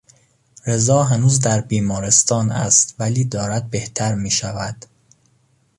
[0.67, 4.85] رضا هنوز در بیمارستان است ولی دارد بهتر میشود.